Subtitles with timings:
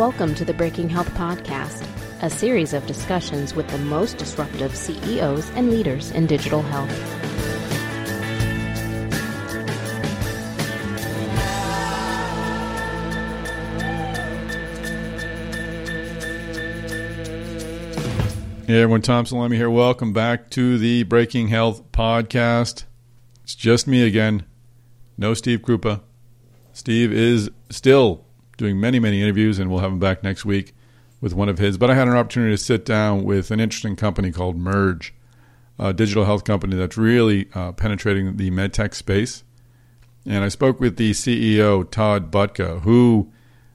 [0.00, 1.86] Welcome to the Breaking Health Podcast,
[2.22, 6.88] a series of discussions with the most disruptive CEOs and leaders in digital health.
[18.66, 19.68] Hey everyone, Tom Salemi here.
[19.68, 22.84] Welcome back to the Breaking Health Podcast.
[23.42, 24.46] It's just me again.
[25.18, 26.00] No Steve Krupa.
[26.72, 28.24] Steve is still
[28.60, 30.74] doing many, many interviews, and we'll have him back next week
[31.20, 31.78] with one of his.
[31.78, 35.12] But I had an opportunity to sit down with an interesting company called Murj,
[35.78, 39.42] a digital health company that's really uh, penetrating the medtech space.
[40.26, 43.32] And I spoke with the CEO, Todd Butka, who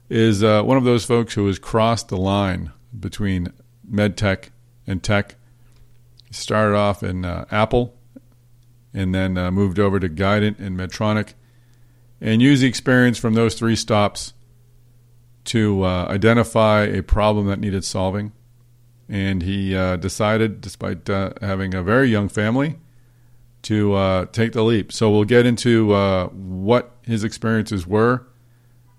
[0.08, 3.52] is uh, one of those folks who has crossed the line between
[3.90, 4.50] medtech
[4.86, 5.34] and tech.
[6.28, 7.98] He started off in uh, Apple
[8.94, 11.34] and then uh, moved over to Guidant and Medtronic
[12.20, 14.32] and used the experience from those three stops
[15.46, 18.32] to uh, identify a problem that needed solving.
[19.08, 22.76] And he uh, decided, despite uh, having a very young family,
[23.62, 24.92] to uh, take the leap.
[24.92, 28.26] So we'll get into uh, what his experiences were,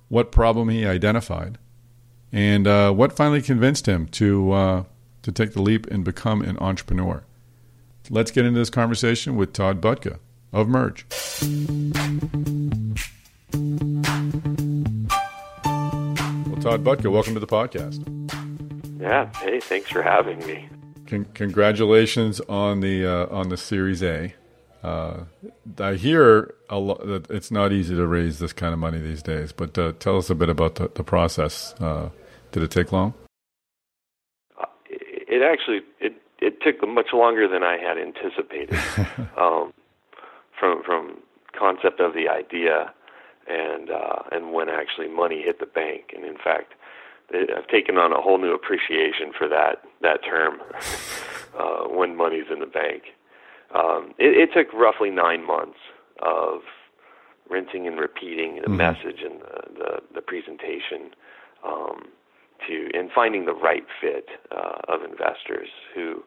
[0.08, 1.58] what problem he identified,
[2.32, 4.86] and uh, what finally convinced him to
[5.24, 7.26] to take the leap and become an entrepreneur.
[8.10, 10.20] Let's get into this conversation with Todd Butka
[10.54, 11.04] of Murj.
[16.68, 18.04] Todd Butka, welcome to the podcast.
[19.00, 20.68] Yeah, hey, thanks for having me.
[21.06, 24.34] Con- congratulations on the uh, on the Series A.
[24.84, 25.22] Uh,
[25.80, 29.24] I hear a lot that it's not easy to raise this kind of money these
[29.24, 31.74] days, but uh, tell us a bit about the, the process.
[31.80, 32.10] Uh,
[32.52, 33.14] did it take long?
[34.60, 38.78] Uh, it actually it it took much longer than I had anticipated.
[39.38, 39.72] um,
[40.60, 41.20] from from
[41.58, 42.92] concept of the idea
[43.48, 46.12] and uh, and when actually money hit the bank.
[46.16, 46.74] And in fact,
[47.34, 50.60] I've taken on a whole new appreciation for that that term
[51.58, 53.04] uh, when money's in the bank.
[53.76, 55.80] Um, it, it took roughly nine months
[56.22, 56.62] of
[57.50, 58.78] rinsing and repeating the mm-hmm.
[58.78, 61.12] message and the the, the presentation
[61.66, 62.08] um,
[62.68, 66.24] to and finding the right fit uh, of investors who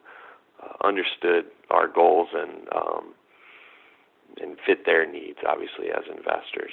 [0.63, 3.13] uh, understood our goals and um,
[4.41, 6.71] and fit their needs, obviously as investors.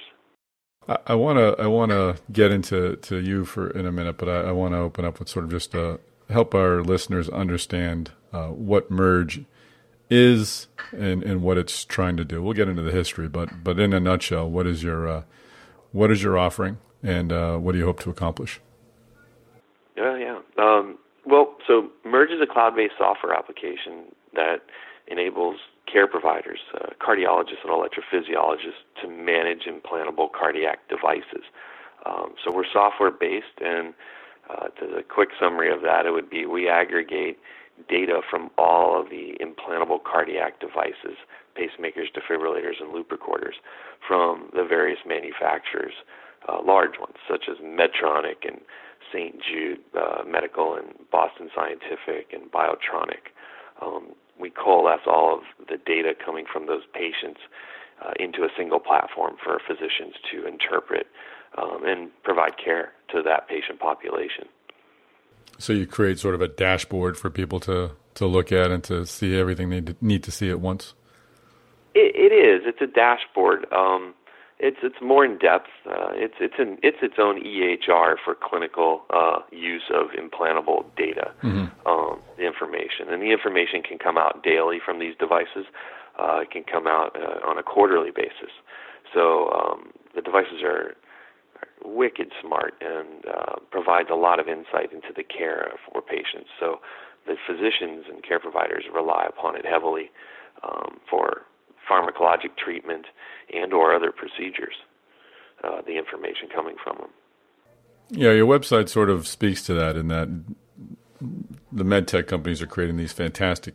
[0.89, 4.29] I want to I want to get into to you for in a minute, but
[4.29, 6.01] I, I want to open up with sort of just to
[6.31, 9.45] help our listeners understand uh, what Murj
[10.11, 12.43] is and, and what it's trying to do.
[12.43, 15.23] We'll get into the history, but but in a nutshell, what is your uh,
[15.93, 18.61] what is your offering, and uh, what do you hope to accomplish?
[19.97, 20.39] Yeah, yeah.
[20.57, 24.61] Um, well, so Murj is a cloud-based software application that
[25.07, 25.57] enables
[25.91, 31.45] care providers, uh, cardiologists, and electrophysiologists to manage implantable cardiac devices.
[32.07, 33.95] Um, so we're software based, and
[34.51, 37.39] uh, to the quick summary of that, it would be we aggregate
[37.89, 41.17] data from all of the implantable cardiac devices,
[41.57, 43.55] pacemakers, defibrillators, and loop recorders
[44.07, 45.93] from the various manufacturers,
[46.49, 48.61] uh, large ones such as Medtronic and
[49.13, 49.37] St.
[49.43, 53.33] Jude uh, Medical and Boston Scientific and Biotronik.
[53.81, 57.41] Um, we coalesce all of the data coming from those patients
[58.05, 61.07] uh, into a single platform for physicians to interpret
[61.57, 64.47] um, and provide care to that patient population.
[65.59, 69.05] So you create sort of a dashboard for people to, to look at and to
[69.07, 70.95] see everything they need to see at once.
[71.95, 72.63] It, it is.
[72.65, 73.67] It's a dashboard.
[73.73, 74.15] Um,
[74.61, 75.69] it's it's more in depth.
[75.87, 81.33] Uh, it's it's an it's its own EHR for clinical uh, use of implantable data,
[81.43, 81.67] mm-hmm.
[81.89, 85.67] um, the information, and the information can come out daily from these devices.
[86.19, 88.51] Uh, it can come out uh, on a quarterly basis.
[89.15, 90.97] So um, the devices are,
[91.57, 96.51] are wicked smart and uh, provides a lot of insight into the care for patients.
[96.59, 96.81] So
[97.27, 100.11] the physicians and care providers rely upon it heavily
[100.65, 101.43] um, for
[101.89, 103.07] pharmacologic treatment
[103.53, 104.75] and or other procedures.
[105.65, 107.11] Uh, the information coming from them.
[108.11, 110.29] Yeah, your website sort of speaks to that in that
[111.73, 113.75] the med tech companies are creating these fantastic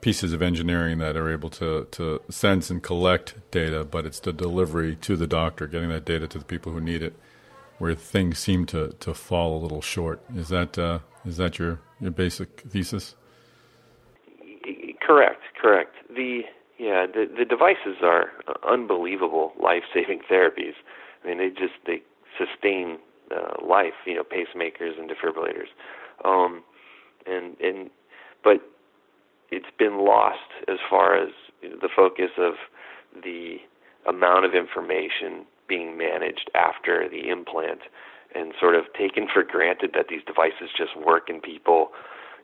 [0.00, 4.32] pieces of engineering that are able to, to sense and collect data, but it's the
[4.32, 7.14] delivery to the doctor, getting that data to the people who need it,
[7.78, 10.22] where things seem to, to fall a little short.
[10.34, 13.16] Is that uh, is that your, your basic thesis?
[15.04, 15.94] Correct, correct.
[16.14, 16.42] The
[16.78, 18.30] yeah, the the devices are
[18.68, 20.74] unbelievable life-saving therapies.
[21.24, 22.02] I mean, they just they
[22.38, 22.98] sustain
[23.34, 23.94] uh, life.
[24.04, 25.68] You know, pacemakers and defibrillators,
[26.24, 26.62] um,
[27.26, 27.90] and and
[28.44, 28.60] but
[29.50, 31.30] it's been lost as far as
[31.62, 32.54] the focus of
[33.22, 33.56] the
[34.08, 37.80] amount of information being managed after the implant
[38.34, 41.90] and sort of taken for granted that these devices just work and people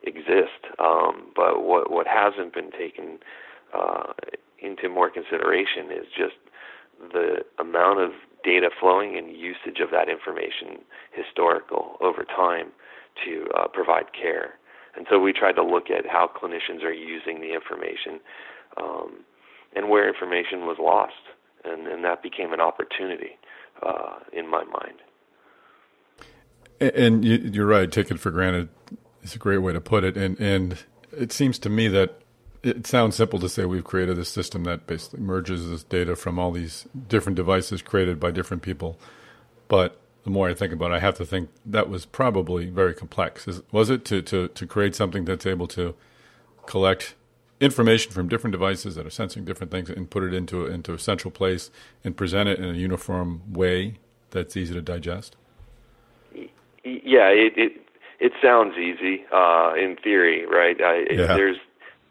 [0.02, 0.66] exist.
[0.78, 3.18] Um, but what what hasn't been taken
[3.72, 4.12] uh,
[4.58, 6.36] into more consideration is just
[7.12, 8.10] the amount of
[8.44, 12.68] data flowing and usage of that information historical over time
[13.24, 14.54] to uh, provide care.
[14.96, 18.20] And so we tried to look at how clinicians are using the information
[18.76, 19.24] um,
[19.74, 21.12] and where information was lost.
[21.64, 23.38] And, and that became an opportunity
[23.82, 24.98] uh, in my mind.
[26.80, 28.68] And you're right, take it for granted
[29.22, 30.16] is a great way to put it.
[30.16, 30.78] And, and
[31.16, 32.21] it seems to me that
[32.62, 36.38] it sounds simple to say we've created a system that basically merges this data from
[36.38, 38.98] all these different devices created by different people.
[39.68, 42.94] But the more I think about it, I have to think that was probably very
[42.94, 43.48] complex.
[43.48, 45.94] Is, was it to, to, to create something that's able to
[46.66, 47.14] collect
[47.60, 50.98] information from different devices that are sensing different things and put it into, into a
[50.98, 51.70] central place
[52.04, 53.98] and present it in a uniform way
[54.30, 55.36] that's easy to digest?
[56.84, 57.72] Yeah, it it,
[58.18, 60.80] it sounds easy uh, in theory, right?
[60.80, 61.34] I, yeah.
[61.34, 61.58] There's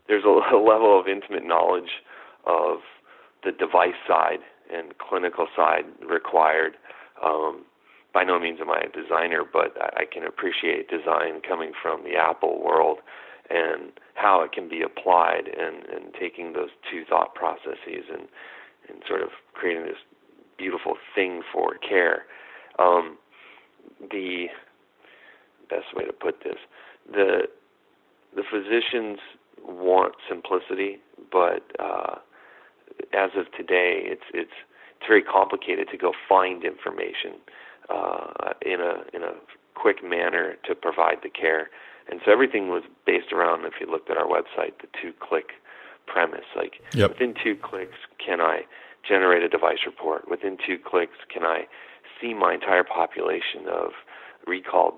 [0.07, 2.01] there's a, level of intimate knowledge
[2.45, 2.79] of
[3.43, 4.39] the device side
[4.73, 6.73] and clinical side required.
[7.23, 7.65] Um,
[8.13, 12.17] by no means am I a designer, but I can appreciate design coming from the
[12.17, 12.97] Apple world
[13.49, 18.27] and how it can be applied and, and taking those two thought processes and,
[18.89, 19.97] and sort of creating this
[20.57, 22.23] beautiful thing for care.
[22.79, 23.17] Um,
[23.99, 24.47] the
[25.69, 26.57] best way to put this,
[27.11, 27.47] the
[28.33, 29.19] the physicians
[29.67, 30.99] want simplicity,
[31.31, 32.15] but uh,
[33.13, 34.51] as of today, it's it's
[35.01, 37.33] it's very complicated to go find information
[37.89, 39.33] uh, in a in a
[39.75, 41.69] quick manner to provide the care.
[42.09, 45.51] And so everything was based around, if you looked at our website, the two-click
[46.07, 46.45] premise.
[46.55, 47.11] Like yep.
[47.11, 48.61] within two clicks, can I
[49.07, 50.29] generate a device report?
[50.29, 51.67] Within two clicks, can I
[52.19, 53.91] see my entire population of
[54.45, 54.95] recalled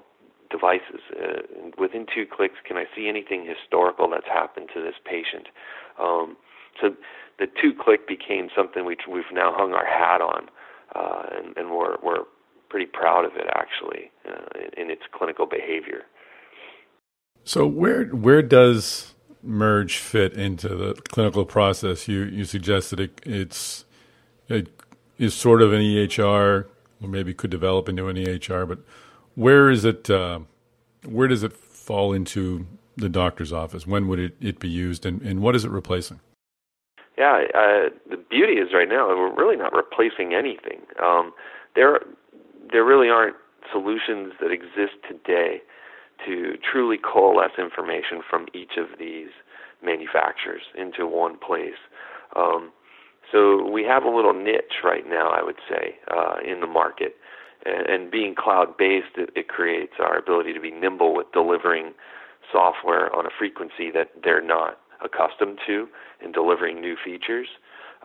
[0.54, 1.02] devices.
[1.12, 1.42] Uh,
[1.78, 5.50] within two clicks, can I see anything historical that's happened to this patient?
[6.00, 6.38] Um,
[6.80, 6.96] so
[7.40, 10.48] the two click became something which we've now hung our hat on,
[10.96, 12.26] uh, and, and we're, we're
[12.70, 16.04] pretty proud of it actually uh, in, in its clinical behavior.
[17.44, 19.14] So where where does
[19.46, 22.08] Murj fit into the clinical process?
[22.08, 23.84] You you suggested it, it's
[24.48, 24.70] it
[25.18, 26.66] is sort of an EHR,
[27.02, 28.80] or maybe could develop into an EHR, but
[29.36, 30.10] where is it?
[30.10, 30.40] Uh,
[31.06, 32.66] where does it fall into
[32.96, 33.86] the doctor's office?
[33.86, 36.20] When would it, it be used, and, and what is it replacing?
[37.18, 40.82] Yeah, uh, the beauty is right now we're really not replacing anything.
[41.02, 41.34] Um,
[41.76, 42.00] there,
[42.72, 43.36] there really aren't
[43.72, 45.62] solutions that exist today
[46.26, 49.30] to truly coalesce information from each of these
[49.84, 51.78] manufacturers into one place.
[52.36, 52.72] Um,
[53.32, 57.16] so we have a little niche right now, I would say, uh, in the market
[57.66, 61.94] and, being cloud based, it, it creates our ability to be nimble with delivering
[62.52, 65.88] software on a frequency that they're not accustomed to
[66.22, 67.48] and delivering new features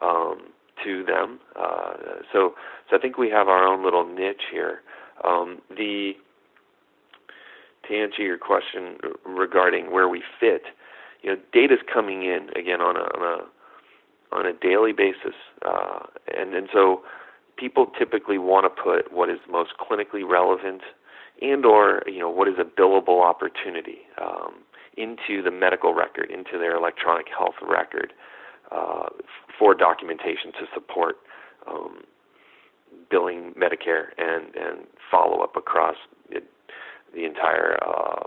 [0.02, 0.38] um,
[0.84, 1.40] to them.
[1.56, 1.94] Uh,
[2.32, 2.54] so,
[2.88, 4.80] so I think we have our own little niche here.
[5.24, 6.12] Um, the
[7.88, 10.62] to answer your question regarding where we fit,
[11.22, 15.34] you know, data's coming in again on a on a on a daily basis,
[15.64, 16.00] uh,
[16.36, 17.02] and and so
[17.58, 20.82] people typically want to put what is most clinically relevant
[21.42, 24.54] and or you know what is a billable opportunity um,
[24.96, 28.12] into the medical record, into their electronic health record
[28.72, 29.08] uh,
[29.58, 31.16] for documentation to support
[31.66, 32.02] um,
[33.10, 35.96] billing Medicare and and follow up across
[36.30, 36.44] it,
[37.14, 38.24] the entire uh,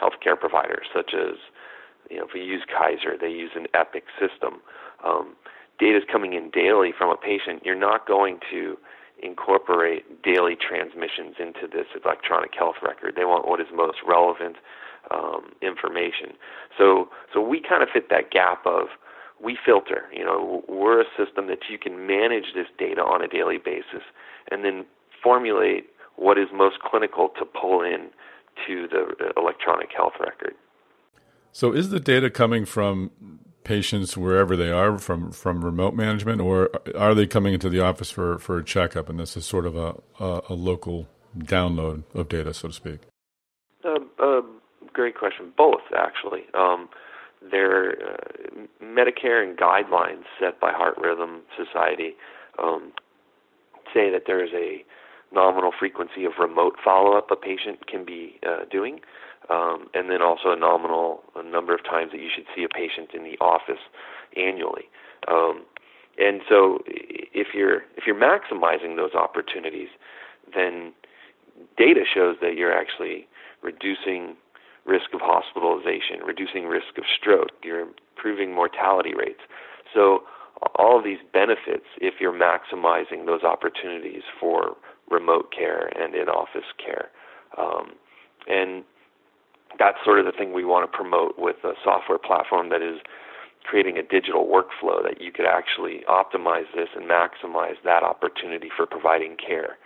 [0.00, 1.36] healthcare providers, such as
[2.10, 4.60] you know if we use Kaiser, they use an Epic system.
[5.04, 5.36] Um,
[5.78, 8.76] data is coming in daily from a patient, you're not going to
[9.22, 13.14] incorporate daily transmissions into this electronic health record.
[13.16, 14.56] They want what is most relevant
[15.10, 16.36] um, information.
[16.76, 18.88] So, so we kind of fit that gap of
[19.42, 20.04] we filter.
[20.12, 24.02] You know, we're a system that you can manage this data on a daily basis,
[24.50, 24.84] and then
[25.22, 28.10] formulate what is most clinical to pull in
[28.66, 30.54] to the electronic health record.
[31.52, 33.10] So, is the data coming from
[33.64, 38.10] patients wherever they are from from remote management, or are they coming into the office
[38.10, 39.08] for for a checkup?
[39.08, 43.00] And this is sort of a a, a local download of data, so to speak.
[43.84, 44.42] Uh, uh,
[44.92, 45.52] great question.
[45.56, 46.42] Both actually.
[46.54, 46.88] Um,
[47.50, 52.14] there, uh, Medicare and guidelines set by Heart Rhythm Society
[52.58, 52.92] um,
[53.92, 54.84] say that there is a
[55.32, 59.00] nominal frequency of remote follow-up a patient can be uh, doing
[59.50, 62.68] um, and then also a nominal a number of times that you should see a
[62.68, 63.82] patient in the office
[64.36, 64.88] annually.
[65.28, 65.64] Um,
[66.16, 69.88] and so, if you're if you're maximizing those opportunities,
[70.54, 70.92] then
[71.76, 73.26] data shows that you're actually
[73.62, 74.36] reducing
[74.84, 79.40] risk of hospitalization, reducing risk of stroke, you're improving mortality rates.
[79.94, 80.24] So
[80.76, 84.76] all of these benefits if you're maximizing those opportunities for
[85.10, 87.10] remote care and in-office care.
[87.58, 87.92] Um,
[88.46, 88.84] and
[89.78, 93.00] that's sort of the thing we want to promote with a software platform that is
[93.64, 98.86] creating a digital workflow that you could actually optimize this and maximize that opportunity for
[98.86, 99.78] providing care.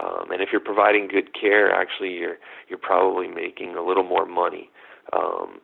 [0.00, 2.36] Um, and if you're providing good care, actually, you're
[2.68, 4.70] you're probably making a little more money
[5.12, 5.60] um,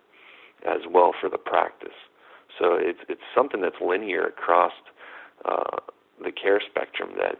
[0.64, 1.96] as well for the practice.
[2.58, 4.72] So it's it's something that's linear across
[5.44, 5.78] uh,
[6.22, 7.36] the care spectrum that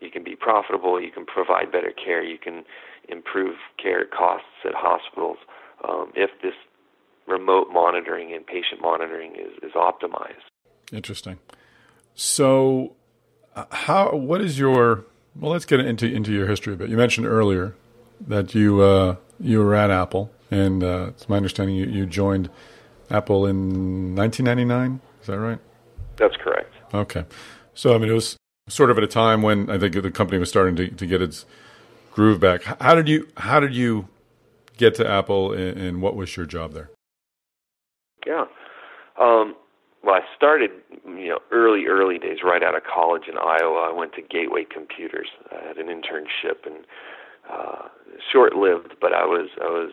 [0.00, 2.64] you can be profitable, you can provide better care, you can
[3.08, 5.38] improve care costs at hospitals
[5.86, 6.54] um, if this
[7.26, 10.44] remote monitoring and patient monitoring is, is optimized.
[10.92, 11.38] Interesting.
[12.14, 12.96] So,
[13.54, 15.04] uh, how what is your
[15.36, 15.52] well?
[15.52, 16.88] Let's get into into your history a bit.
[16.88, 17.74] You mentioned earlier
[18.26, 22.50] that you uh, you were at Apple, and uh, it's my understanding you, you joined
[23.10, 25.00] Apple in 1999.
[25.20, 25.58] Is that right?
[26.16, 26.72] That's correct.
[26.92, 27.24] Okay.
[27.74, 28.36] So, I mean, it was
[28.68, 31.22] sort of at a time when I think the company was starting to, to get
[31.22, 31.46] its
[32.12, 32.62] groove back.
[32.80, 34.08] How did you How did you
[34.78, 36.90] get to Apple, and, and what was your job there?
[38.26, 38.44] Yeah.
[39.20, 39.54] Um,
[40.02, 40.70] well, I started,
[41.04, 43.90] you know, early, early days, right out of college in Iowa.
[43.90, 45.28] I went to Gateway Computers.
[45.50, 46.86] I had an internship and
[47.50, 47.88] uh,
[48.32, 49.92] short-lived, but I was I was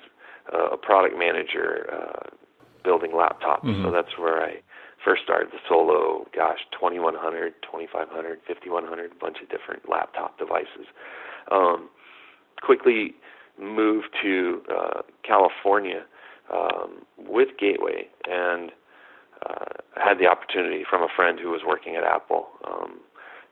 [0.54, 2.30] uh, a product manager uh,
[2.84, 3.66] building laptops.
[3.66, 3.84] Mm-hmm.
[3.84, 4.62] So that's where I
[5.04, 10.86] first started the Solo, gosh, 2100, 2500, 5100, a bunch of different laptop devices.
[11.52, 11.90] Um,
[12.62, 13.16] quickly
[13.62, 16.06] moved to uh, California
[16.54, 18.72] um, with Gateway and
[19.46, 23.00] uh, had the opportunity from a friend who was working at Apple um,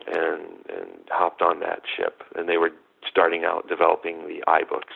[0.07, 2.23] and, and hopped on that ship.
[2.35, 2.71] And they were
[3.09, 4.95] starting out developing the iBooks.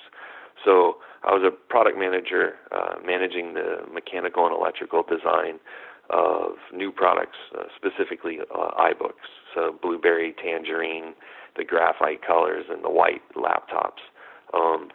[0.64, 5.60] So I was a product manager uh, managing the mechanical and electrical design
[6.10, 9.28] of new products, uh, specifically uh, iBooks.
[9.54, 11.14] So Blueberry, Tangerine,
[11.58, 14.02] the graphite colors, and the white laptops.
[14.54, 14.90] Um,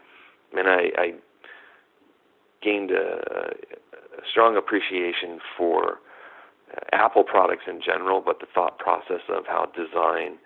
[0.57, 1.15] and I, I
[2.63, 3.55] gained a,
[4.19, 5.99] a strong appreciation for
[6.93, 10.39] Apple products in general, but the thought process of how design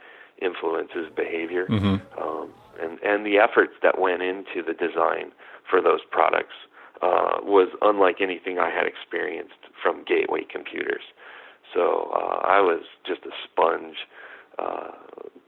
[0.43, 1.97] influences behavior, mm-hmm.
[2.21, 5.33] um, and and the efforts that went into the design
[5.69, 6.55] for those products
[7.03, 11.03] uh, was unlike anything I had experienced from Gateway Computers.
[11.75, 13.97] So uh, I was just a sponge
[14.59, 14.91] uh,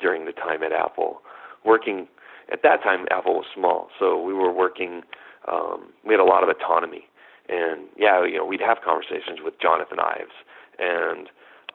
[0.01, 1.23] during the time at Apple,
[1.65, 2.09] working.
[2.51, 5.03] At that time, Apple was small, so we were working
[5.51, 7.09] um, we had a lot of autonomy.
[7.49, 10.37] And yeah, you know, we'd have conversations with Jonathan Ives,
[10.79, 11.29] and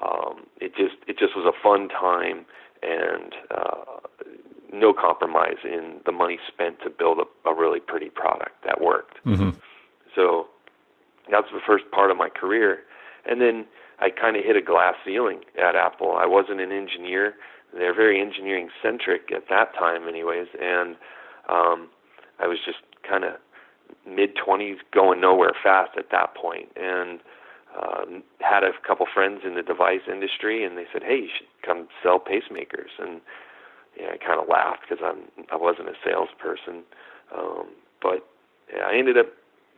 [0.06, 2.46] um, it just it just was a fun time,
[2.84, 4.00] and uh,
[4.72, 9.24] no compromise in the money spent to build a, a really pretty product that worked.
[9.26, 9.58] Mm-hmm.
[10.16, 10.48] So
[11.32, 12.82] that was the first part of my career,
[13.26, 13.66] and then
[14.00, 16.16] I kind of hit a glass ceiling at Apple.
[16.16, 17.34] I wasn't an engineer;
[17.76, 20.96] they're very engineering centric at that time, anyways, and
[21.50, 21.90] um,
[22.40, 23.34] I was just kind of
[24.08, 27.20] mid 20s, going nowhere fast at that point, and
[27.82, 31.48] um, had a couple friends in the device industry, and they said, "Hey, you should
[31.66, 33.22] come sell pacemakers." And
[34.00, 36.84] I kind of laughed because I'm I wasn't a salesperson,
[37.36, 37.68] um,
[38.02, 38.28] but
[38.74, 39.28] yeah, I ended up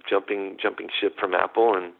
[0.09, 1.93] jumping jumping ship from Apple and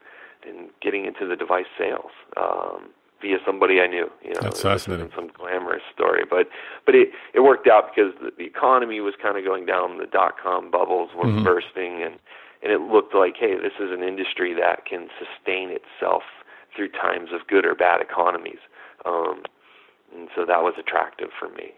[0.46, 2.12] and getting into the device sales.
[2.38, 2.90] Um,
[3.25, 4.08] via somebody I knew.
[4.24, 5.10] You know, That's fascinating.
[5.15, 6.48] Some glamorous story, but
[6.86, 9.98] but it it worked out because the, the economy was kind of going down.
[9.98, 11.44] The dot com bubbles were mm-hmm.
[11.44, 12.20] bursting, and
[12.62, 16.24] and it looked like, hey, this is an industry that can sustain itself
[16.75, 18.62] through times of good or bad economies.
[19.05, 19.41] Um,
[20.15, 21.74] and so that was attractive for me.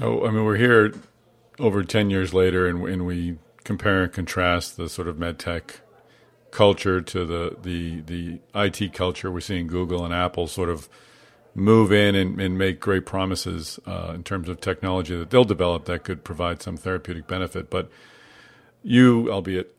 [0.00, 0.94] Oh, I mean, we're here
[1.58, 5.80] over ten years later, and, and we compare and contrast the sort of med tech
[6.50, 9.30] culture to the, the, the IT culture.
[9.30, 10.88] We're seeing Google and Apple sort of
[11.54, 15.86] move in and, and make great promises uh, in terms of technology that they'll develop
[15.86, 17.70] that could provide some therapeutic benefit.
[17.70, 17.90] But
[18.82, 19.74] you, albeit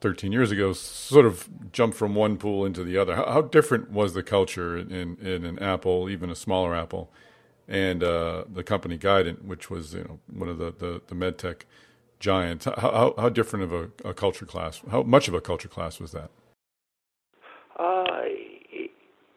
[0.00, 3.16] 13 years ago, sort of jumped from one pool into the other.
[3.16, 7.10] How, how different was the culture in, in an Apple, even a smaller Apple,
[7.66, 11.38] and uh, the company Guidant, which was you know one of the, the, the med
[11.38, 11.64] tech
[12.24, 12.64] giants.
[12.64, 14.80] How, how, how different of a, a, culture class?
[14.90, 16.30] How much of a culture class was that?
[17.78, 18.22] Uh,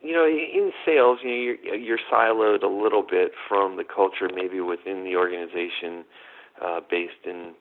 [0.01, 4.29] you know, in sales, you know, you're, you're siloed a little bit from the culture,
[4.33, 6.05] maybe within the organization,
[6.63, 7.53] uh, based in,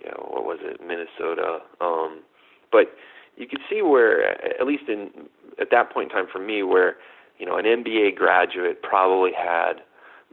[0.00, 1.60] you know, what was it, Minnesota.
[1.80, 2.20] Um,
[2.70, 2.92] but
[3.36, 5.10] you could see where, at least in
[5.58, 6.96] at that point in time for me, where
[7.38, 9.80] you know an MBA graduate probably had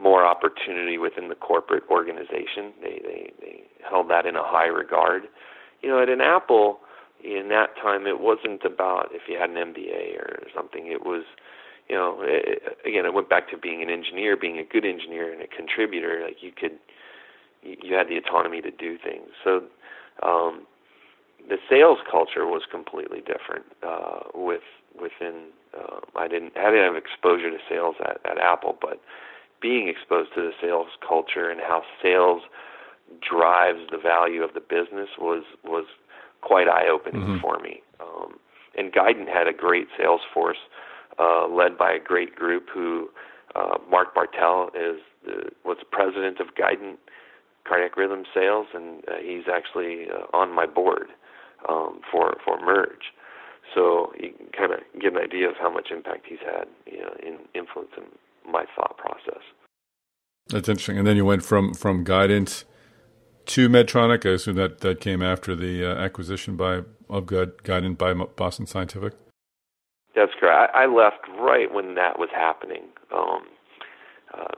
[0.02, 2.72] more opportunity within the corporate organization.
[2.82, 5.24] They they they held that in a high regard.
[5.80, 6.80] You know, at an Apple,
[7.22, 10.86] in that time, it wasn't about if you had an MBA or something.
[10.86, 11.24] It was,
[11.88, 15.32] you know, it, again, it went back to being an engineer, being a good engineer
[15.32, 16.22] and a contributor.
[16.24, 16.78] Like you could,
[17.62, 19.28] you had the autonomy to do things.
[19.44, 19.62] So,
[20.22, 20.66] um,
[21.48, 24.62] the sales culture was completely different uh, with
[24.94, 25.50] within.
[25.76, 29.00] Uh, I didn't I didn't have exposure to sales at, at Apple, but
[29.62, 32.42] being exposed to the sales culture and how sales
[33.20, 35.86] drives the value of the business was was
[36.42, 37.40] quite eye opening mm-hmm.
[37.40, 37.80] for me.
[38.00, 38.34] Um,
[38.76, 40.58] and Guidant had a great sales force
[41.18, 43.10] uh, led by a great group who
[43.54, 46.96] uh, Mark Bartel is the, was president of Guidant
[47.64, 51.08] Cardiac Rhythm Sales, and uh, he's actually uh, on my board
[51.68, 53.12] um, for for Murj.
[53.74, 57.00] So you can kind of get an idea of how much impact he's had you
[57.00, 58.10] know, in influencing
[58.50, 59.42] my thought process.
[60.48, 60.98] That's interesting.
[60.98, 62.64] And then you went from from Guidant
[63.46, 64.26] to Medtronic.
[64.26, 69.14] I assume that that came after the uh, acquisition by of Guidant's by Boston Scientific.
[70.14, 70.72] That's correct.
[70.74, 72.82] I, I left right when that was happening.
[73.14, 73.42] Um,
[74.34, 74.54] uh,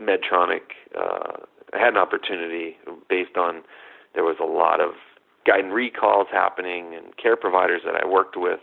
[0.00, 0.62] Medtronic.
[0.96, 2.76] Uh, I had an opportunity
[3.08, 3.62] based on
[4.14, 4.92] there was a lot of
[5.46, 8.60] Guidant's recalls happening, and care providers that I worked with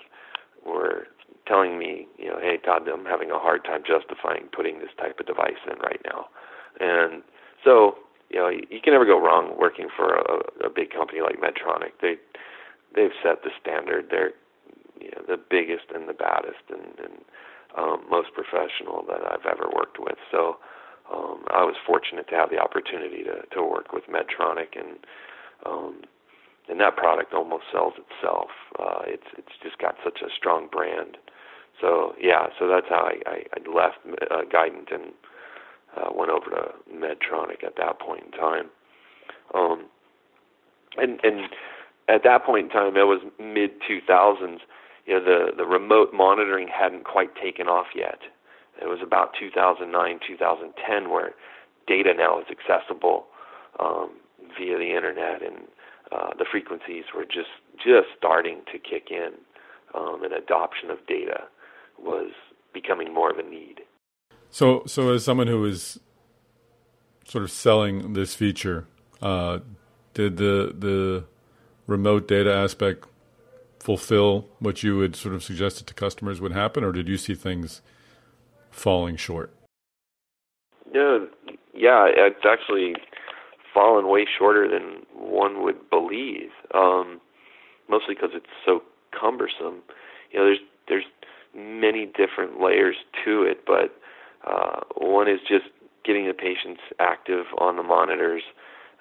[0.66, 1.08] were
[1.52, 5.20] telling me, you know, hey Todd, I'm having a hard time justifying putting this type
[5.20, 6.32] of device in right now.
[6.80, 7.22] And
[7.60, 11.44] so, you know, you, can never go wrong working for a, a big company like
[11.44, 12.00] Medtronic.
[12.02, 12.16] They
[12.96, 14.08] they've set the standard.
[14.10, 14.32] They're
[14.96, 17.20] you know, the biggest and the baddest and, and
[17.76, 20.16] um, most professional that I've ever worked with.
[20.32, 20.56] So
[21.12, 24.96] um, I was fortunate to have the opportunity to to work with Medtronic and
[25.66, 26.02] um,
[26.70, 28.50] and that product almost sells itself.
[28.80, 31.18] Uh, it's it's just got such a strong brand.
[31.82, 33.98] So yeah, so that's how I, I, I left
[34.32, 34.42] uh,
[34.94, 35.12] and
[35.98, 38.70] uh, went over to Medtronic at that point in time.
[39.54, 39.86] Um,
[40.98, 41.50] and and
[42.08, 44.60] at that point in time, it was mid 2000s.
[45.06, 48.20] You know, the the remote monitoring hadn't quite taken off yet.
[48.82, 51.34] It was about 2009, 2010, where
[51.88, 53.26] data now is accessible
[53.80, 54.12] um,
[54.58, 55.68] via the internet, and
[56.12, 59.32] uh, the frequencies were just just starting to kick in,
[59.96, 61.44] um, and adoption of data
[62.04, 62.32] was
[62.74, 63.82] becoming more of a need.
[64.50, 66.00] So, so as someone who is
[67.26, 68.88] sort of selling this feature,
[69.22, 69.60] uh,
[70.14, 71.26] did the the
[71.88, 73.06] remote data aspect
[73.80, 77.34] fulfill what you had sort of suggested to customers would happen, or did you see
[77.34, 77.82] things
[78.70, 79.54] falling short?
[80.94, 81.28] No,
[81.74, 82.96] yeah, it's actually
[83.74, 86.52] fallen way shorter than one would believe.
[86.74, 87.22] Um,
[87.90, 88.82] mostly because it's so
[89.18, 89.84] cumbersome.
[90.32, 91.06] You know, there's there's
[91.56, 93.96] many different layers to it, but
[94.48, 95.66] uh, one is just
[96.04, 98.42] getting the patients active on the monitors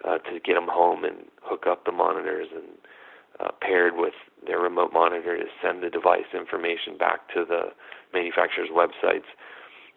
[0.06, 2.68] uh, to get them home and hook up the monitors and
[3.40, 4.14] uh, paired with
[4.46, 7.72] their remote monitor to send the device information back to the
[8.12, 9.28] manufacturer's websites.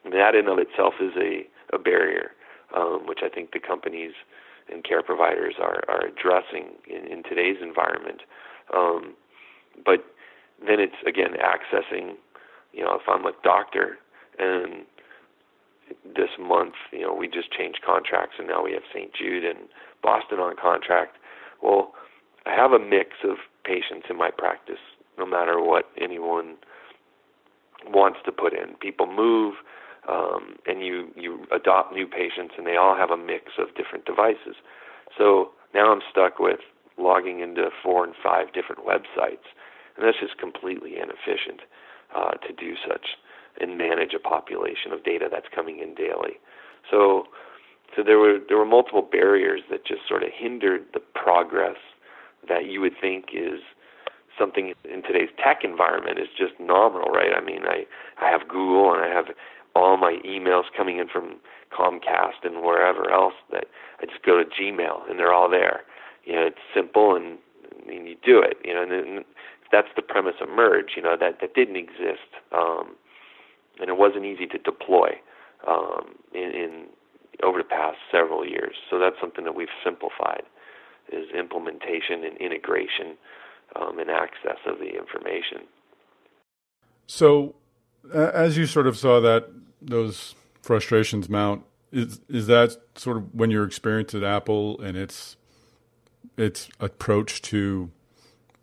[0.04, 2.32] And that in of itself is a, a barrier,
[2.76, 4.12] um, which I think the companies
[4.72, 8.22] and care providers are, are addressing in, in today's environment.
[8.74, 9.16] Um,
[9.86, 10.06] but
[10.66, 12.16] then it's again accessing,
[12.74, 13.98] you know, if I'm a doctor
[14.40, 14.86] and
[16.04, 19.12] this month, you know, we just changed contracts and now we have St.
[19.14, 19.60] Jude and
[20.02, 21.18] Boston on contract.
[21.62, 21.94] Well,
[22.46, 24.82] I have a mix of patients in my practice,
[25.18, 26.58] no matter what anyone
[27.88, 28.76] wants to put in.
[28.82, 29.56] People move,
[30.10, 34.06] um, and you you adopt new patients, and they all have a mix of different
[34.06, 34.56] devices.
[35.18, 36.60] So now I'm stuck with
[36.98, 39.48] logging into four and five different websites,
[39.96, 41.62] and that's just completely inefficient
[42.16, 43.18] uh, to do such
[43.60, 46.40] and manage a population of data that's coming in daily.
[46.90, 47.26] So,
[47.96, 51.78] so there were there were multiple barriers that just sort of hindered the progress
[52.48, 53.60] that you would think is
[54.38, 57.32] something in today's tech environment is just nominal, right?
[57.36, 57.86] I mean, I
[58.20, 59.26] I have Google and I have
[59.76, 61.38] all my emails coming in from
[61.72, 63.66] Comcast and wherever else that
[64.02, 65.82] I just go to Gmail and they're all there.
[66.26, 67.38] You know, it's simple and,
[67.88, 68.58] and you do it.
[68.64, 69.26] You know, and, and
[69.74, 70.96] that's the premise of Murj.
[70.96, 72.30] You know, that that didn't exist.
[72.54, 72.96] Um,
[73.80, 75.10] and it wasn't easy to deploy
[75.68, 76.86] um, in, in
[77.44, 78.76] over the past several years.
[78.90, 80.44] So that's something that we've simplified
[81.12, 83.18] is implementation and integration
[83.76, 85.68] um, and access of the information.
[87.08, 87.56] So,
[88.14, 89.50] as you sort of saw that
[89.82, 95.36] those frustrations mount, is is that sort of when your experience at Apple and its
[96.38, 97.92] its approach to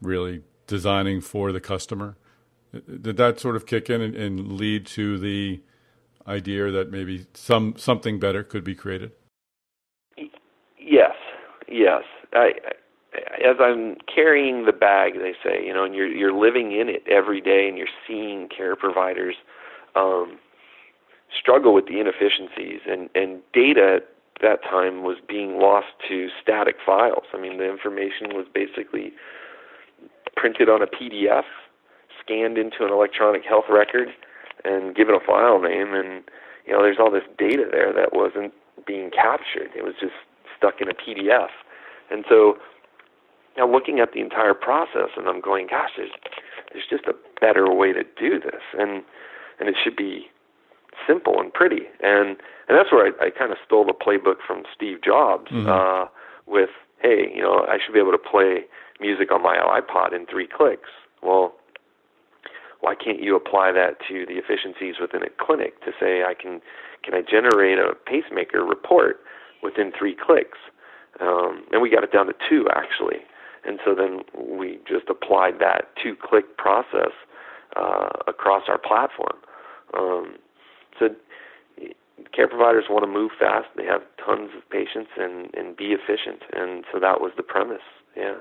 [0.00, 2.16] really designing for the customer?
[2.72, 5.60] Did that sort of kick in and, and lead to the
[6.26, 9.10] idea that maybe some something better could be created?
[10.78, 11.16] Yes,
[11.68, 12.04] yes.
[12.32, 12.52] I,
[13.44, 17.02] as I'm carrying the bag, they say, you know, and you're you're living in it
[17.10, 19.34] every day, and you're seeing care providers
[19.96, 20.38] um,
[21.36, 24.08] struggle with the inefficiencies, and and data at
[24.42, 27.24] that time was being lost to static files.
[27.34, 29.12] I mean, the information was basically
[30.40, 31.44] printed on a PDF,
[32.24, 34.08] scanned into an electronic health record,
[34.64, 36.24] and given a file name, and
[36.66, 38.52] you know, there's all this data there that wasn't
[38.86, 39.68] being captured.
[39.76, 40.14] It was just
[40.56, 41.48] stuck in a PDF,
[42.10, 42.56] and so
[43.56, 46.12] now looking at the entire process, and I'm going, gosh, there's
[46.72, 49.02] there's just a better way to do this, and
[49.58, 50.30] and it should be
[51.06, 54.62] simple and pretty, and and that's where I, I kind of stole the playbook from
[54.74, 55.68] Steve Jobs mm-hmm.
[55.68, 56.06] uh,
[56.46, 56.70] with,
[57.02, 58.64] hey, you know, I should be able to play
[59.00, 60.90] music on my iPod in three clicks.
[61.22, 61.54] Well,
[62.80, 66.60] why can't you apply that to the efficiencies within a clinic to say I can
[67.02, 69.20] can I generate a pacemaker report
[69.62, 70.58] within three clicks?
[71.20, 73.20] Um, and we got it down to two actually.
[73.64, 77.12] And so then we just applied that two click process
[77.76, 79.36] uh, across our platform.
[79.92, 80.36] Um,
[80.98, 81.08] so
[82.34, 83.68] care providers want to move fast.
[83.76, 86.42] They have tons of patients and, and be efficient.
[86.52, 87.84] And so that was the premise.
[88.16, 88.36] Yeah.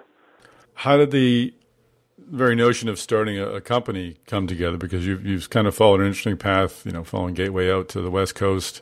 [0.73, 1.53] How did the
[2.17, 4.77] very notion of starting a, a, company come together?
[4.77, 8.01] Because you've, you've kind of followed an interesting path, you know, following Gateway out to
[8.01, 8.82] the West Coast,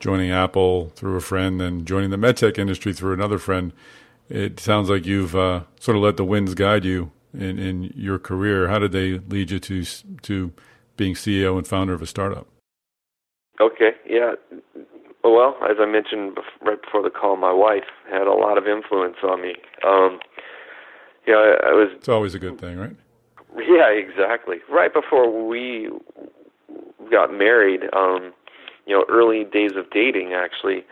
[0.00, 3.72] joining Apple through a friend, then joining the medtech industry through another friend
[4.28, 8.18] it sounds like you've uh, sort of let the winds guide you in, in your
[8.18, 8.68] career.
[8.68, 9.84] How did they lead you to
[10.22, 10.52] to
[10.96, 12.46] being CEO and founder of a startup?
[13.60, 14.34] Okay, yeah.
[15.24, 19.16] Well, as I mentioned right before the call, my wife had a lot of influence
[19.22, 19.54] on me.
[19.86, 20.20] Um,
[21.28, 21.90] you know, I, I was.
[21.94, 22.96] It's always a good thing, right?
[23.54, 24.56] Yeah, exactly.
[24.70, 25.90] Right before we
[27.10, 28.32] got married, um,
[28.86, 30.84] you know, early days of dating, actually,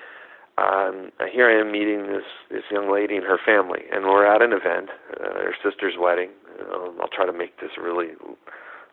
[0.59, 4.42] um, here I am meeting this this young lady and her family, and we're at
[4.42, 6.29] an event, uh, her sister's wedding.
[6.61, 8.11] Um, I'll try to make this really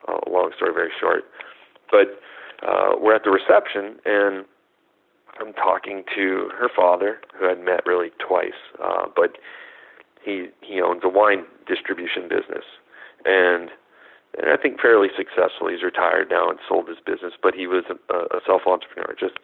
[0.08, 1.26] uh, long story very short,
[1.92, 2.20] but
[2.66, 4.46] uh, we're at the reception, and
[5.42, 9.38] I'm talking to her father, who I'd met really twice, uh, but
[10.24, 12.66] he he owns a wine distribution business,
[13.26, 13.70] and
[14.38, 15.68] and I think fairly successful.
[15.70, 19.36] He's retired now and sold his business, but he was a, a self entrepreneur, just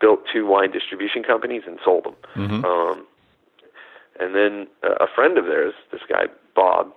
[0.00, 2.16] built two wine distribution companies and sold them.
[2.34, 2.64] Mm-hmm.
[2.64, 3.06] Um,
[4.20, 6.92] and then a friend of theirs, this guy Bob,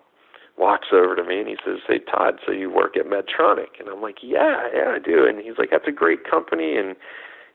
[0.58, 3.89] walks over to me and he says, "Hey Todd, so you work at Medtronic?" And
[3.89, 6.95] I'm like, "Yeah, yeah, I do." And he's like, "That's a great company." And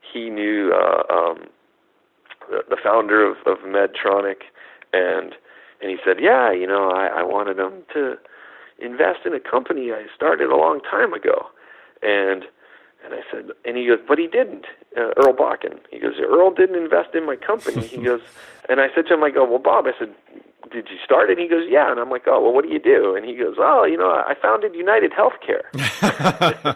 [0.01, 1.47] he knew uh, um,
[2.49, 4.43] the, the founder of, of Medtronic,
[4.93, 5.33] and
[5.81, 8.17] and he said, "Yeah, you know, I, I wanted him to
[8.79, 11.47] invest in a company I started a long time ago."
[12.01, 12.45] And
[13.03, 14.65] and I said, and he goes, but he didn't,
[14.95, 15.79] uh, Earl Bakken.
[15.89, 17.87] He goes, Earl didn't invest in my company.
[17.87, 18.21] He goes,
[18.69, 20.13] and I said to him, I go, well, Bob, I said,
[20.71, 21.39] did you start it?
[21.39, 21.89] And he goes, yeah.
[21.89, 23.15] And I'm like, oh, well, what do you do?
[23.15, 25.65] And he goes, oh, you know, I founded United Healthcare.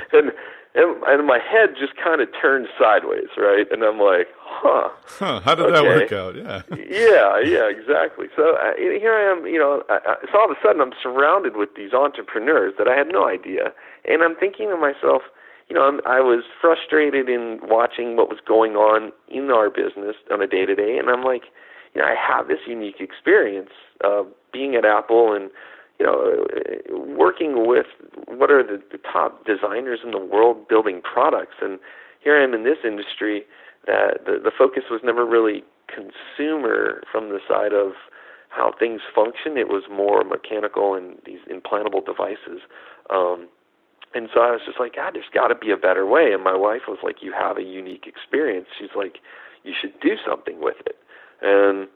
[0.12, 0.32] and,
[0.74, 3.66] and and my head just kind of turned sideways, right?
[3.70, 4.88] And I'm like, huh.
[5.06, 5.74] Huh, how did okay.
[5.74, 6.36] that work out?
[6.36, 6.62] Yeah.
[6.76, 8.26] yeah, yeah, exactly.
[8.36, 10.92] So uh, here I am, you know, I, I, so all of a sudden I'm
[11.02, 13.72] surrounded with these entrepreneurs that I had no idea.
[14.04, 15.22] And I'm thinking to myself,
[15.68, 20.16] you know, I'm, I was frustrated in watching what was going on in our business
[20.30, 21.44] on a day to day, and I'm like,
[21.94, 23.70] you know, I have this unique experience
[24.02, 25.50] of being at Apple and
[25.98, 26.46] you know,
[27.16, 27.86] working with
[28.28, 31.78] what are the, the top designers in the world building products, and
[32.20, 33.44] here I am in this industry
[33.86, 37.92] that the, the focus was never really consumer from the side of
[38.50, 39.56] how things function.
[39.56, 42.60] It was more mechanical and these implantable devices.
[43.10, 43.48] Um,
[44.14, 46.32] and so I was just like, God, there's got to be a better way.
[46.32, 48.66] And my wife was like, You have a unique experience.
[48.78, 49.18] She's like,
[49.64, 50.96] You should do something with it.
[51.42, 51.88] And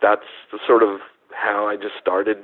[0.00, 1.00] that's the sort of
[1.32, 2.38] how I just started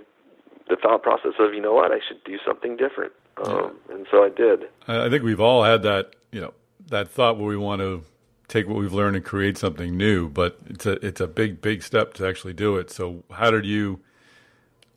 [0.73, 3.13] the thought process of, you know what, I should do something different.
[3.45, 4.65] Um, and so I did.
[4.89, 6.55] I think we've all had that, you know,
[6.89, 8.05] that thought where we want to
[8.49, 11.83] take what we've learned and create something new, but it's a it's a big big
[11.83, 12.91] step to actually do it.
[12.91, 14.01] So how did you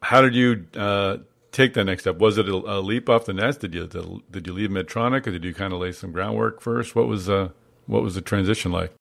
[0.01, 1.17] how did you uh,
[1.51, 2.17] take that next step?
[2.17, 3.61] Was it a, a leap off the nest?
[3.61, 3.88] Did you
[4.29, 6.95] did you leave Medtronic, or did you kind of lay some groundwork first?
[6.95, 7.49] What was uh,
[7.85, 8.93] what was the transition like?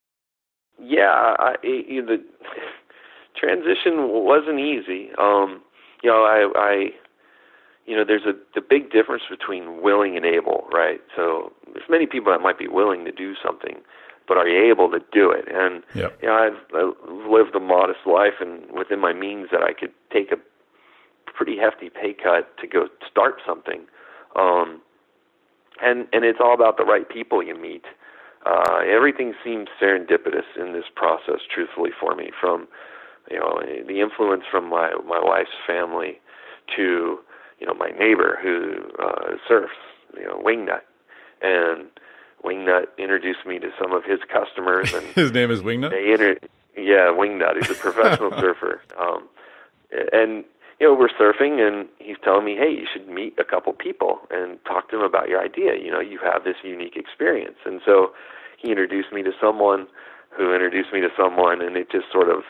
[0.81, 2.23] Yeah, I, the
[3.37, 5.11] transition wasn't easy.
[5.19, 5.63] Um,
[6.05, 6.91] you know, I, I,
[7.87, 11.01] you know, there's a the big difference between willing and able, right?
[11.17, 13.77] So there's many people that might be willing to do something,
[14.29, 15.47] but are you able to do it?
[15.51, 16.19] And yep.
[16.21, 19.93] you know, I've, I've lived a modest life, and within my means, that I could
[20.13, 20.37] take a
[21.33, 23.87] pretty hefty pay cut to go start something.
[24.37, 24.83] Um,
[25.83, 27.85] and and it's all about the right people you meet.
[28.45, 32.31] Uh, everything seems serendipitous in this process, truthfully, for me.
[32.39, 32.69] From
[33.31, 36.21] you know the influence from my my wife's family
[36.77, 37.19] to
[37.59, 39.73] you know my neighbor who uh, surfs,
[40.17, 40.83] you know Wingnut,
[41.43, 41.87] and
[42.45, 44.93] Wingnut introduced me to some of his customers.
[44.93, 45.91] And his name is Wingnut.
[45.91, 46.39] They inter-
[46.77, 47.57] yeah, Wingnut.
[47.57, 48.83] He's a professional surfer.
[48.99, 49.29] Um,
[50.13, 50.45] and
[50.81, 54.21] you know, we're surfing, and he's telling me, "Hey, you should meet a couple people
[54.31, 55.77] and talk to them about your idea.
[55.77, 58.13] You know, you have this unique experience." And so
[58.59, 59.87] he introduced me to someone
[60.37, 62.43] who introduced me to someone, and it just sort of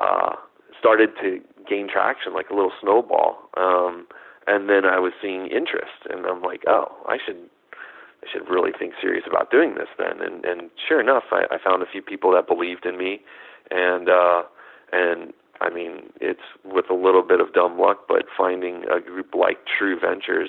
[0.00, 0.34] uh,
[0.78, 3.38] started to gain traction like a little snowball.
[3.56, 4.06] Um,
[4.46, 7.48] and then I was seeing interest, and I'm like, "Oh, I should."
[8.22, 10.20] I should really think serious about doing this then.
[10.20, 13.22] And and sure enough, I, I found a few people that believed in me,
[13.70, 14.42] and uh,
[14.92, 19.34] and I mean, it's with a little bit of dumb luck, but finding a group
[19.34, 20.48] like True Ventures,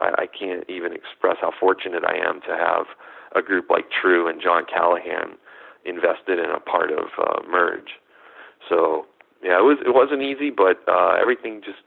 [0.00, 2.86] I, I can't even express how fortunate I am to have
[3.34, 5.36] a group like True and Jon Callaghan
[5.84, 7.96] invested in a part of uh, Murj.
[8.68, 9.06] So
[9.42, 11.78] yeah, it was it wasn't easy, but uh, everything just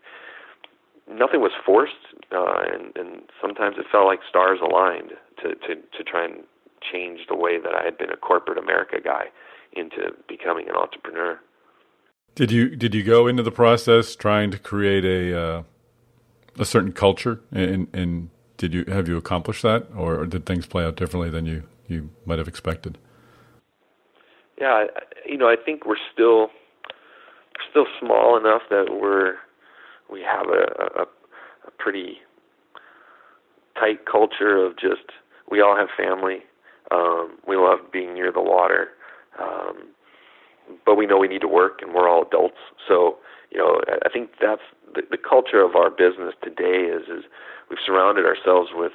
[1.12, 1.94] nothing was forced,
[2.32, 5.12] uh, and and sometimes it felt like stars aligned
[5.42, 6.44] to to to try and
[6.92, 9.26] change the way that I had been a corporate America guy
[9.74, 11.39] into becoming an entrepreneur.
[12.36, 15.63] Did you did you go into the process trying to create a uh,
[16.58, 20.86] a certain culture, and, and did you have you accomplished that, or did things play
[20.86, 22.98] out differently than you you might have expected?
[24.60, 24.86] Yeah,
[25.26, 26.50] you know, I think we're still
[27.70, 29.36] still small enough that we're
[30.12, 31.04] we have a, a,
[31.68, 32.18] a pretty
[33.80, 35.12] tight culture of just
[35.50, 36.40] we all have family.
[36.92, 38.90] Um, we love being near the water.
[39.40, 39.90] Um,
[40.86, 42.58] but we know we need to work, and we're all adults.
[42.88, 43.18] So,
[43.52, 44.62] you know, I think that's
[44.94, 47.24] the, the culture of our business today is is
[47.70, 48.92] we've surrounded ourselves with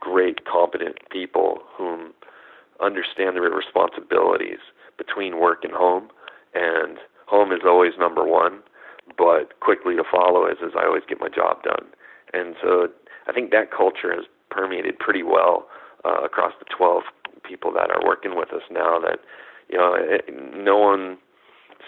[0.00, 2.12] great, competent people whom
[2.80, 4.58] understand their responsibilities
[4.98, 6.08] between work and home,
[6.54, 8.60] and home is always number one,
[9.16, 11.86] but quickly to follow is is I always get my job done,
[12.32, 12.88] and so
[13.26, 15.66] I think that culture has permeated pretty well
[16.04, 17.02] uh, across the 12
[17.42, 19.18] people that are working with us now that
[19.68, 21.18] you know, it, no one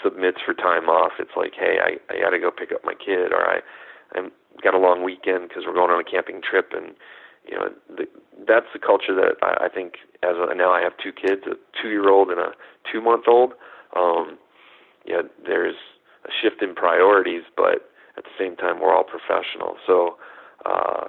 [0.03, 1.13] submits for time off.
[1.19, 3.61] It's like, hey, I I got to go pick up my kid, or I
[4.15, 4.29] I
[4.63, 6.95] got a long weekend because we're going on a camping trip, and
[7.47, 8.07] you know, the,
[8.47, 9.95] that's the culture that I, I think.
[10.23, 12.53] As a, now, I have two kids, a two-year-old and a
[12.91, 13.53] two-month-old.
[13.95, 14.39] Um,
[15.07, 15.77] yeah, there's
[16.25, 19.77] a shift in priorities, but at the same time, we're all professional.
[19.87, 20.17] So,
[20.65, 21.07] uh,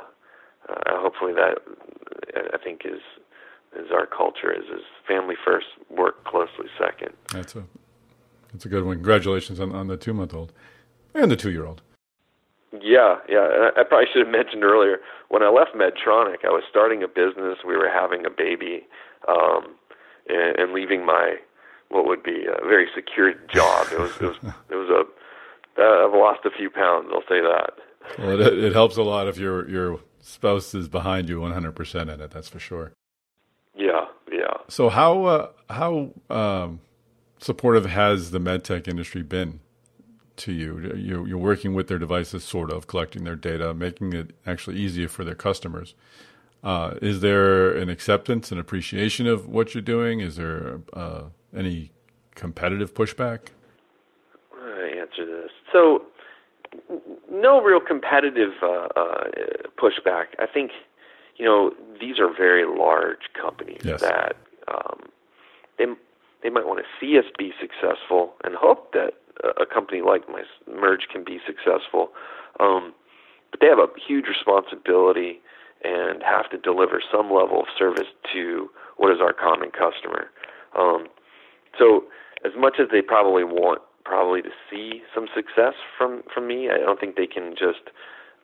[0.69, 1.59] uh, hopefully, that
[2.53, 3.01] I think is
[3.77, 7.13] is our culture is is family first, work closely second.
[7.31, 7.63] That's a
[8.51, 8.97] that's a good one.
[8.97, 10.51] Congratulations on, on the two month old
[11.13, 11.81] and the two year old.
[12.73, 13.69] Yeah, yeah.
[13.77, 17.59] I probably should have mentioned earlier when I left Medtronic, I was starting a business.
[17.65, 18.87] We were having a baby,
[19.27, 19.75] um,
[20.29, 21.35] and, and leaving my
[21.89, 23.87] what would be a very secure job.
[23.91, 24.37] It was it was
[24.69, 27.09] it was a uh, I've lost a few pounds.
[27.13, 27.73] I'll say that.
[28.17, 32.21] Well, it, it helps a lot if your your spouse is behind you 100% in
[32.21, 32.31] it.
[32.31, 32.93] That's for sure.
[33.75, 34.53] Yeah, yeah.
[34.67, 36.81] So how uh, how um,
[37.39, 39.59] supportive has the medtech industry been
[40.37, 40.79] to you?
[40.95, 45.07] You're, you're, working with their devices, sort of collecting their data, making it actually easier
[45.07, 45.93] for their customers.
[46.63, 50.19] Uh, is there an acceptance and appreciation of what you're doing?
[50.19, 51.91] Is there uh, any
[52.35, 53.49] competitive pushback?
[54.53, 55.51] I answer this.
[55.71, 56.03] So,
[57.31, 59.23] no real competitive uh, uh,
[59.77, 60.27] pushback.
[60.39, 60.71] I think
[61.37, 64.01] you know, these are very large companies yes.
[64.01, 64.35] that
[64.67, 65.03] um,
[65.77, 65.85] they
[66.43, 69.13] they might want to see us be successful and hope that
[69.59, 72.09] a company like my Murj can be successful.
[72.59, 72.93] Um,
[73.51, 75.39] but they have a huge responsibility
[75.83, 80.29] and have to deliver some level of service to what is our common customer.
[80.77, 81.07] Um,
[81.77, 82.05] so
[82.45, 86.77] as much as they probably want probably to see some success from from me, I
[86.77, 87.91] don't think they can just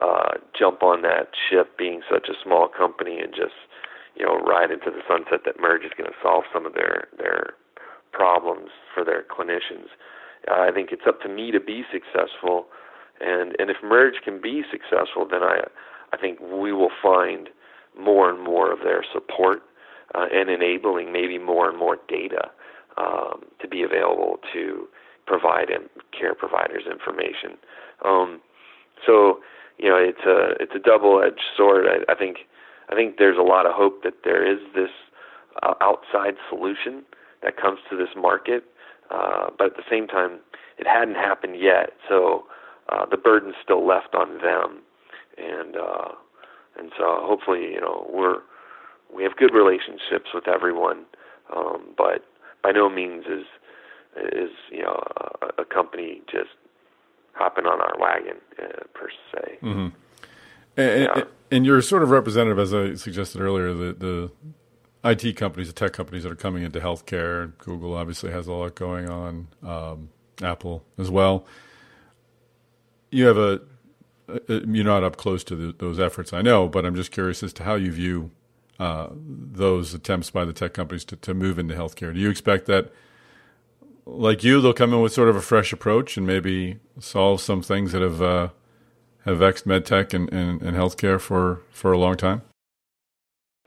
[0.01, 3.55] uh, jump on that ship being such a small company and just
[4.15, 7.07] you know ride into the sunset that Murj is going to solve some of their
[7.17, 7.53] their
[8.11, 9.87] problems for their clinicians.
[10.51, 12.67] I think it's up to me to be successful,
[13.21, 15.61] and and if Murj can be successful, then I
[16.11, 17.49] I think we will find
[17.97, 19.61] more and more of their support
[20.15, 22.51] uh, and enabling maybe more and more data
[22.97, 24.87] um, to be available to
[25.25, 25.69] provide
[26.17, 27.57] care providers information.
[28.03, 28.41] Um,
[29.05, 29.39] so
[29.77, 31.85] you know it's a it's a double edged sword.
[31.87, 32.39] I, I think
[32.89, 34.91] I think there's a lot of hope that there is this
[35.61, 37.03] uh, outside solution
[37.41, 38.63] that comes to this market,
[39.11, 40.39] uh, but at the same time,
[40.77, 41.91] it hadn't happened yet.
[42.07, 42.45] So
[42.89, 44.81] uh, the burden's still left on them,
[45.37, 46.09] and uh,
[46.77, 48.39] and so hopefully, you know, we're
[49.13, 51.05] we have good relationships with everyone,
[51.55, 52.25] um, but
[52.63, 53.45] by no means is
[54.33, 55.01] is you know
[55.41, 56.49] a, a company just
[57.33, 59.57] hopping on our wagon uh, per se.
[59.61, 59.87] Mm-hmm.
[60.75, 61.23] And, yeah.
[61.51, 64.31] and, you're sort of representative, as I suggested earlier, the the
[65.03, 67.55] IT companies, the tech companies that are coming into healthcare.
[67.59, 69.47] Google obviously has a lot going on.
[69.61, 70.09] Um,
[70.41, 71.45] Apple as well.
[73.11, 73.61] You have a,
[74.27, 77.43] a, you're not up close to the, those efforts, I know, but I'm just curious
[77.43, 78.31] as to how you view
[78.79, 82.13] uh, those attempts by the tech companies to, to move into healthcare.
[82.13, 82.91] Do you expect that,
[84.05, 87.61] like you, they'll come in with sort of a fresh approach and maybe solve some
[87.61, 88.49] things that have uh,
[89.25, 92.41] have vexed medtech and, and, and healthcare for, for a long time?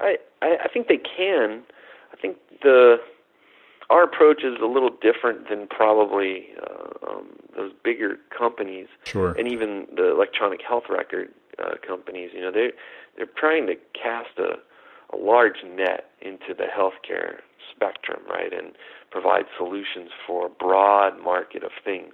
[0.01, 1.62] I, I, I think they can.
[2.12, 2.99] I think the
[3.88, 9.33] our approach is a little different than probably uh, um, those bigger companies, sure.
[9.33, 11.29] and even the electronic health record
[11.62, 12.31] uh, companies.
[12.35, 12.73] You know, they
[13.16, 14.57] they're trying to cast a
[15.12, 17.40] a large net into the healthcare
[17.75, 18.73] spectrum, right, and
[19.11, 22.12] provide solutions for a broad market of things.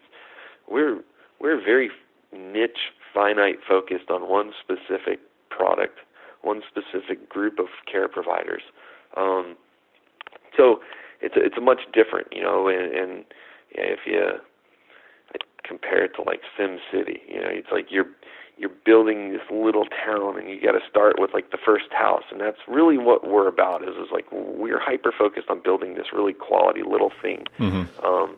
[0.68, 1.00] We're
[1.40, 1.90] we're very
[2.32, 5.98] niche, finite focused on one specific product,
[6.42, 8.62] one specific group of care providers.
[9.16, 9.56] Um,
[10.56, 10.80] so
[11.20, 13.24] it's it's much different, you know, and, and
[13.70, 14.38] if you
[15.64, 18.08] compare it to like Sim City, you know, it's like you're
[18.56, 22.24] you're building this little town and you got to start with like the first house.
[22.30, 26.06] And that's really what we're about is is like we're hyper focused on building this
[26.12, 27.44] really quality little thing.
[27.58, 28.04] Mm-hmm.
[28.04, 28.36] um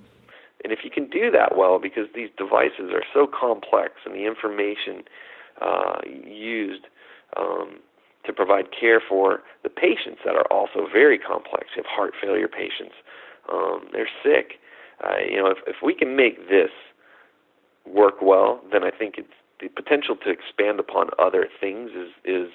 [0.63, 4.25] and if you can do that well because these devices are so complex and the
[4.27, 5.03] information
[5.61, 6.87] uh used
[7.37, 7.81] um
[8.25, 11.67] to provide care for the patients that are also very complex.
[11.77, 12.95] You have heart failure patients.
[13.53, 14.61] Um they're sick.
[15.03, 16.71] Uh, you know if if we can make this
[17.85, 19.29] work well then i think it's
[19.65, 22.51] the potential to expand upon other things is is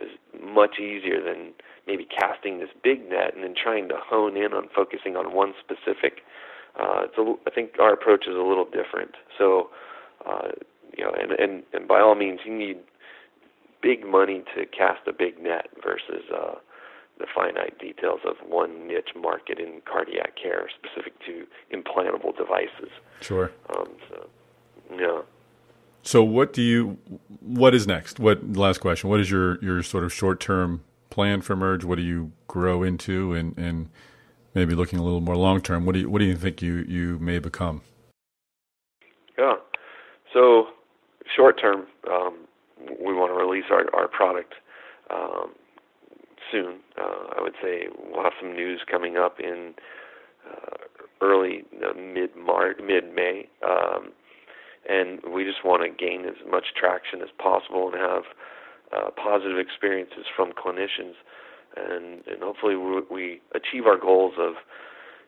[0.00, 1.52] is much easier than
[1.86, 5.52] maybe casting this big net and then trying to hone in on focusing on one
[5.58, 6.22] specific.
[6.78, 9.16] Uh, it's a, I think our approach is a little different.
[9.36, 9.70] So,
[10.24, 10.48] uh,
[10.96, 12.78] you know, and, and and by all means, you need
[13.82, 16.54] big money to cast a big net versus uh,
[17.18, 22.90] the finite details of one niche market in cardiac care specific to implantable devices.
[23.20, 23.50] Sure.
[23.76, 24.28] Um, so.
[26.08, 26.96] So what do you
[27.40, 28.18] what is next?
[28.18, 29.10] What last question?
[29.10, 31.84] What is your your sort of short term plan for Murj?
[31.84, 33.90] What do you grow into and and
[34.54, 35.84] maybe looking a little more long term?
[35.84, 37.82] What do you what do you think you you may become?
[39.38, 39.56] Yeah.
[40.32, 40.68] So
[41.36, 42.38] short term, um,
[42.88, 44.54] we want to release our our product
[45.10, 45.52] um,
[46.50, 46.76] soon.
[46.98, 49.74] Uh, I would say we'll have some news coming up in
[50.50, 53.46] uh, early uh, mid March, mid May.
[53.62, 54.12] Um,
[54.88, 58.24] and we just want to gain as much traction as possible and have
[58.96, 61.14] uh, positive experiences from clinicians,
[61.76, 64.54] and and hopefully we, we achieve our goals of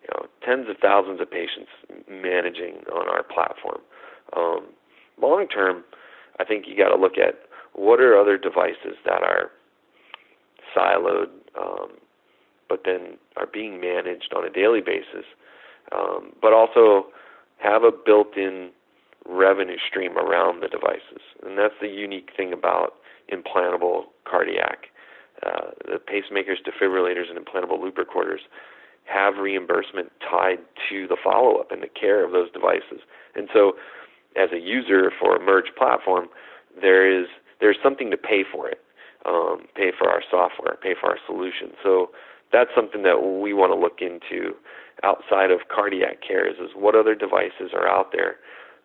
[0.03, 1.71] you know tens of thousands of patients
[2.09, 3.81] managing on our platform.
[4.37, 4.69] Um,
[5.21, 5.85] long term,
[6.39, 7.35] I think you got to look at
[7.75, 9.51] what are other devices that are
[10.77, 11.29] siloed,
[11.61, 11.91] um,
[12.69, 15.27] but then are being managed on a daily basis,
[15.93, 17.07] um, but also
[17.59, 18.71] have a built-in
[19.27, 21.23] revenue stream around the devices.
[21.45, 22.95] And that's the unique thing about
[23.33, 24.87] implantable cardiac.
[25.45, 28.41] Uh, the pacemakers, defibrillators, and implantable loop recorders
[29.05, 33.01] have reimbursement tied to the follow up and the care of those devices.
[33.35, 33.73] And so,
[34.37, 36.29] as a user for a Murj platform,
[36.81, 37.27] there is
[37.61, 38.81] there's something to pay for it,
[39.27, 41.73] um, pay for our software, pay for our solution.
[41.83, 42.11] So
[42.53, 44.55] that's something that we want to look into
[45.03, 46.49] outside of cardiac care.
[46.49, 48.37] Is, is what other devices are out there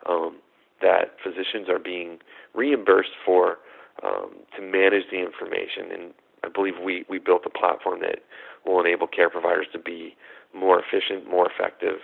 [0.06, 0.38] um,
[0.82, 2.20] that physicians are being
[2.54, 3.58] reimbursed for
[4.04, 5.92] um, to manage the information.
[5.92, 6.14] And
[6.44, 8.20] I believe we, we built a platform that
[8.66, 10.16] will enable care providers to be
[10.54, 12.00] more efficient, more effective,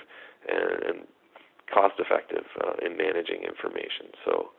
[0.48, 1.08] and, and
[1.72, 4.08] cost effective uh, in managing information.
[4.26, 4.52] So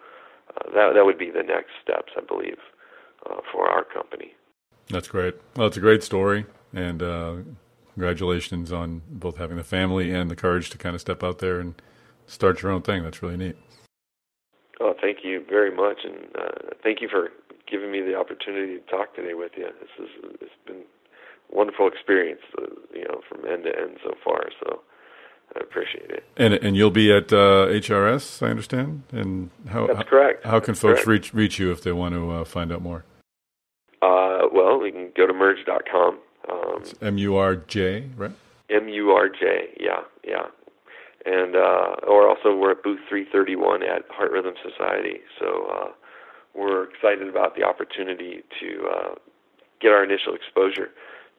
[0.57, 2.59] uh, that that would be the next steps, I believe,
[3.29, 4.33] uh, for our company.
[4.89, 5.35] That's great.
[5.57, 7.37] Well, it's a great story, and uh,
[7.95, 11.61] congratulations on both having the family and the courage to kind of step out there
[11.61, 11.81] and
[12.27, 13.03] start your own thing.
[13.03, 13.57] That's really neat.
[14.81, 17.29] Oh, thank you very much, and uh, thank you for
[17.71, 19.69] giving me the opportunity to talk today with you.
[19.81, 20.11] This is
[20.41, 20.83] it's been
[21.53, 24.45] a wonderful experience, uh, you know, from end to end so far.
[24.61, 24.81] So
[25.57, 26.25] I appreciate it.
[26.37, 29.05] And and you'll be at uh, HRS, I understand.
[29.13, 30.45] And how that's correct.
[30.45, 31.07] How, can that's folks correct.
[31.07, 33.05] reach reach you if they want to uh, find out more?
[34.03, 36.19] Uh, well, we can go to murj.com.
[36.51, 38.33] Um, M U R J, right?
[38.69, 40.47] M U R J, yeah, yeah
[41.25, 45.21] and uh, or also we're at booth 331 at Heart Rhythm Society.
[45.39, 45.89] So uh,
[46.55, 49.15] we're excited about the opportunity to uh,
[49.81, 50.91] get our initial exposure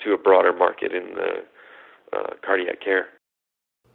[0.03, 3.07] to a broader market in the uh, cardiac care.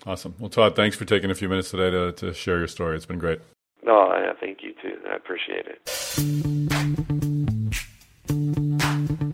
[0.07, 0.35] Awesome.
[0.39, 2.97] Well, Todd, thanks for taking a few minutes today to, to share your story.
[2.97, 3.41] It's been great.
[3.83, 4.97] No, I thank you too.
[5.11, 5.81] I appreciate it.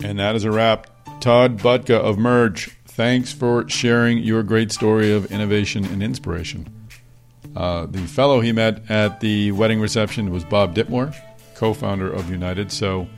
[0.05, 0.86] And that is a wrap.
[1.20, 6.66] Todd Butka of Murj, thanks for sharing your great story of innovation and inspiration.
[7.57, 11.12] Uh, the fellow he met at the wedding reception was Bob Ditmore,
[11.55, 12.70] co founder of United.
[12.70, 13.09] So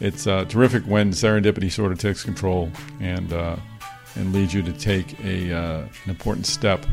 [0.00, 2.70] it's uh, terrific when serendipity sort of takes control
[3.00, 3.56] and, uh,
[4.16, 6.84] and leads you to take a, uh, an important step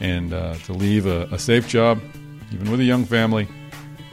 [0.00, 2.00] and uh, to leave a, a, safe job,
[2.52, 3.48] even with a young family,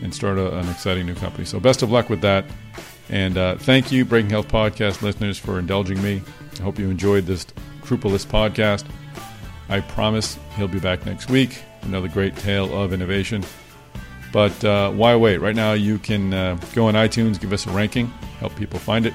[0.01, 1.45] and start a, an exciting new company.
[1.45, 2.45] So best of luck with that.
[3.09, 6.23] And uh, thank you, Breaking Health Podcast listeners, for indulging me.
[6.59, 7.45] I hope you enjoyed this
[7.81, 8.85] crupulous podcast.
[9.69, 11.61] I promise he'll be back next week.
[11.83, 13.43] Another great tale of innovation.
[14.31, 15.37] But uh, why wait?
[15.37, 18.07] Right now, you can uh, go on iTunes, give us a ranking,
[18.39, 19.13] help people find it.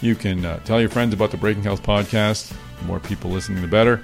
[0.00, 2.54] You can uh, tell your friends about the Breaking Health podcast.
[2.78, 3.98] The more people listening, the better.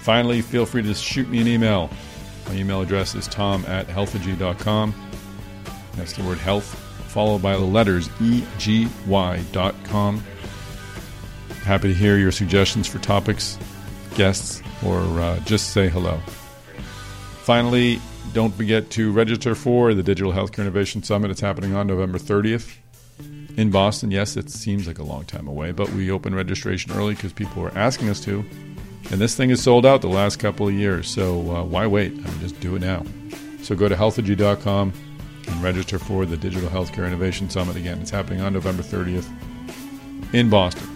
[0.00, 1.90] Finally, feel free to shoot me an email.
[2.48, 4.94] My email address is tom at healthegy.com.
[5.94, 6.66] That's the word health,
[7.08, 10.22] followed by the letters E G Y dot com.
[11.66, 13.58] Happy to hear your suggestions for topics,
[14.14, 16.16] guests, or uh, just say hello.
[17.42, 18.00] Finally,
[18.32, 21.32] don't forget to register for the Digital Healthcare Innovation Summit.
[21.32, 22.72] It's happening on November 30th
[23.56, 24.12] in Boston.
[24.12, 27.60] Yes, it seems like a long time away, but we open registration early because people
[27.60, 28.44] were asking us to.
[29.10, 32.12] And this thing is sold out the last couple of years, so uh, why wait?
[32.12, 33.04] I mean, just do it now.
[33.62, 34.92] So go to healthegy.com
[35.48, 37.74] and register for the Digital Healthcare Innovation Summit.
[37.74, 39.28] Again, it's happening on November 30th
[40.32, 40.95] in Boston.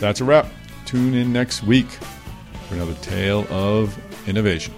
[0.00, 0.46] That's a wrap.
[0.84, 1.88] Tune in next week
[2.68, 4.74] for another tale of innovation.